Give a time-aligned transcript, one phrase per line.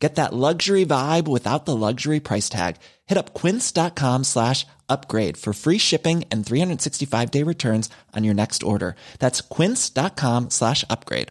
[0.00, 2.76] Get that luxury vibe without the luxury price tag.
[3.06, 8.62] Hit up quince.com slash upgrade for free shipping and 365 day returns on your next
[8.62, 8.96] order.
[9.18, 11.28] That's quince.com slash upgrade.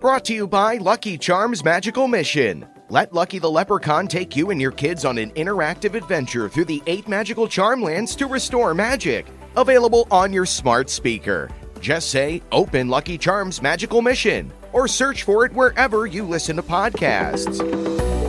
[0.00, 2.64] Brought to you by Lucky Charms Magical Mission.
[2.88, 6.80] Let Lucky the Leprechaun take you and your kids on an interactive adventure through the
[6.86, 9.26] eight magical charm lands to restore magic.
[9.56, 11.50] Available on your smart speaker.
[11.80, 16.62] Just say, Open Lucky Charms Magical Mission or search for it wherever you listen to
[16.62, 17.58] podcasts.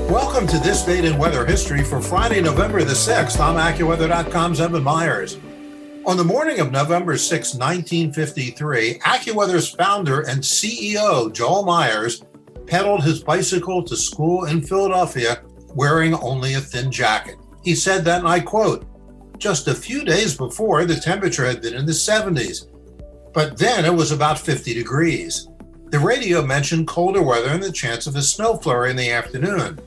[0.09, 3.39] Welcome to this date in weather history for Friday, November the 6th.
[3.39, 5.38] I'm AccuWeather.com's Evan Myers.
[6.05, 12.23] On the morning of November 6, 1953, AccuWeather's founder and CEO, Joel Myers,
[12.66, 15.44] pedaled his bicycle to school in Philadelphia
[15.75, 17.35] wearing only a thin jacket.
[17.63, 18.85] He said that, and I quote,
[19.38, 22.67] just a few days before, the temperature had been in the 70s,
[23.33, 25.47] but then it was about 50 degrees.
[25.89, 29.79] The radio mentioned colder weather and the chance of a snow flurry in the afternoon.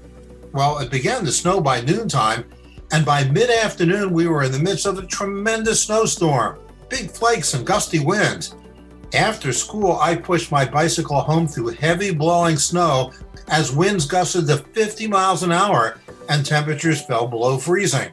[0.53, 2.45] Well, it began to snow by noontime,
[2.91, 6.59] and by mid afternoon, we were in the midst of a tremendous snowstorm,
[6.89, 8.57] big flakes and gusty winds.
[9.15, 13.13] After school, I pushed my bicycle home through heavy blowing snow
[13.47, 18.13] as winds gusted to 50 miles an hour and temperatures fell below freezing.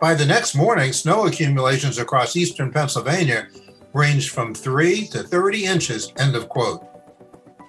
[0.00, 3.48] By the next morning, snow accumulations across eastern Pennsylvania
[3.92, 6.95] ranged from 3 to 30 inches, end of quote.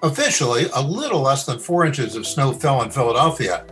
[0.04, 3.66] Officially, a little less than four inches of snow fell in Philadelphia,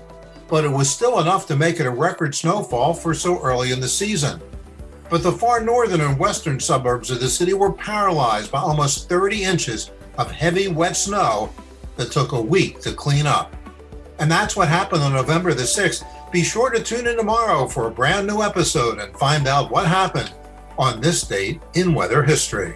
[0.47, 3.79] but it was still enough to make it a record snowfall for so early in
[3.79, 4.41] the season.
[5.07, 9.43] But the far northern and western suburbs of the city were paralyzed by almost 30
[9.43, 11.53] inches of heavy, wet snow
[11.95, 13.55] that took a week to clean up.
[14.17, 16.03] And that's what happened on November the 6th.
[16.31, 19.85] Be sure to tune in tomorrow for a brand new episode and find out what
[19.85, 20.33] happened
[20.79, 22.75] on this date in weather history.